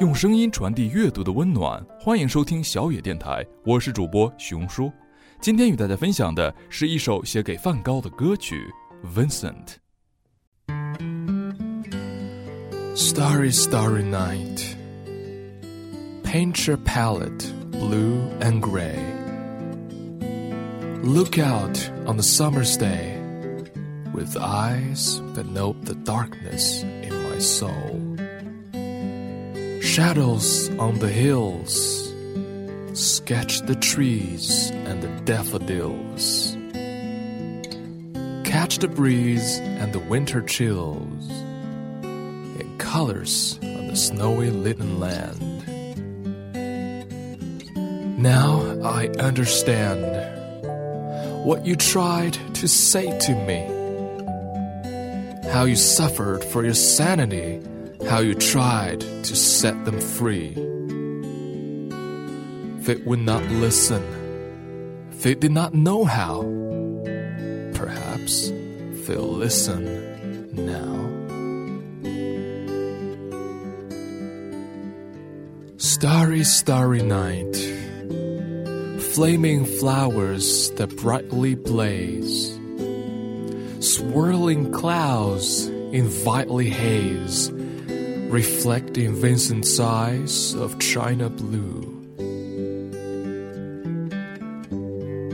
[0.00, 4.90] 用声音传递阅读的温暖，欢迎收听小野电台，我是主播熊叔。
[5.40, 8.68] 今天与大家分享的是一首写给梵高的歌曲
[9.16, 9.76] 《Vincent》。
[12.96, 14.74] Starry, starry night.
[16.24, 18.98] Paint your palette blue and gray.
[21.04, 21.78] Look out
[22.10, 23.16] on the summer's day
[24.12, 28.00] with eyes that know the darkness in my soul.
[29.80, 32.12] Shadows on the hills
[32.94, 36.56] sketch the trees and the daffodils.
[38.44, 45.38] Catch the breeze and the winter chills in colors on the snowy litten land.
[48.20, 50.39] Now I understand
[51.44, 53.64] what you tried to say to me.
[55.50, 57.60] How you suffered for your sanity,
[58.08, 60.52] how you tried to set them free.
[62.84, 64.02] They would not listen.
[65.22, 66.42] They did not know how.
[67.74, 68.50] Perhaps
[69.06, 69.84] they'll listen
[70.54, 71.00] now.
[75.78, 77.89] Starry, starry night.
[79.20, 82.58] Flaming flowers that brightly blaze.
[83.78, 91.82] Swirling clouds in vitally haze, reflect reflecting Vincent's eyes of china blue.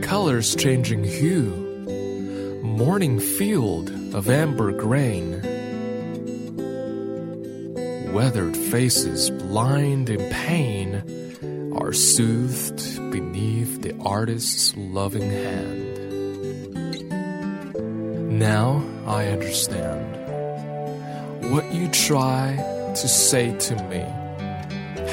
[0.00, 5.42] Colors changing hue, morning field of amber grain.
[8.14, 11.23] Weathered faces blind in pain
[11.76, 15.94] are soothed beneath the artist's loving hand.
[18.38, 20.14] Now I understand
[21.52, 22.56] what you try
[22.94, 24.04] to say to me.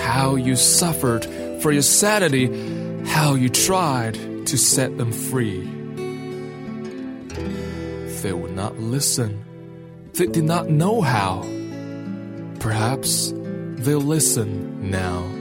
[0.02, 1.26] How you suffered
[1.62, 2.48] for your sanity,
[3.06, 4.16] how you tried
[4.48, 5.62] to set them free.
[8.22, 9.44] They would not listen.
[10.14, 11.42] They did not know how.
[12.60, 15.41] Perhaps they'll listen now.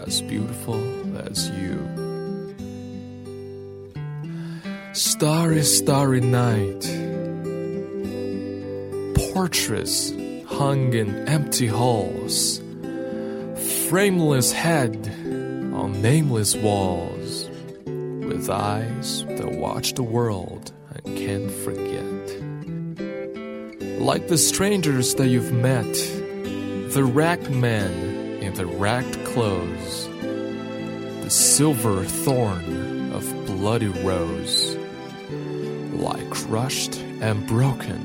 [0.00, 0.80] as beautiful
[1.18, 1.78] as you.
[4.92, 6.82] Starry, starry night.
[9.32, 10.10] Portraits
[10.46, 12.62] hung in empty halls.
[13.88, 14.96] Frameless head
[15.74, 17.50] on nameless walls.
[17.84, 20.72] With eyes that watch the world
[21.04, 22.06] and can't forget.
[24.00, 25.92] Like the strangers that you've met,
[26.94, 27.92] the ragged men
[28.42, 30.08] in the ragged clothes,
[31.22, 34.78] the silver thorn of bloody rose,
[35.92, 38.00] lie crushed and broken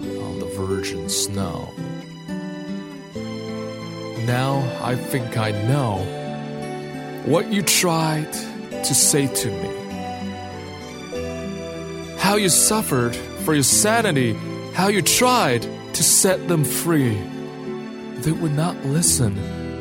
[0.00, 1.72] on the virgin snow.
[4.26, 6.04] Now I think I know
[7.24, 8.32] what you tried
[8.70, 9.70] to say to me.
[12.16, 14.34] How you suffered for your sanity,
[14.72, 15.62] how you tried
[15.94, 17.20] to set them free.
[18.18, 19.34] They would not listen,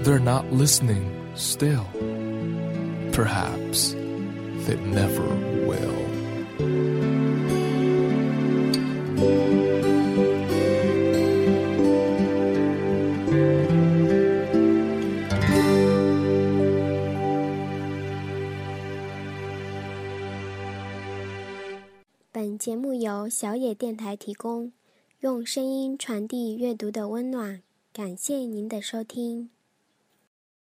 [0.06, 1.88] they're not listening still.
[3.12, 3.96] Perhaps
[4.68, 5.26] they never
[5.66, 5.96] will.
[22.32, 24.72] 本节目由小也电台提供，
[25.22, 27.64] 用声音传递阅读的温暖。
[27.92, 29.55] 感谢您的收听。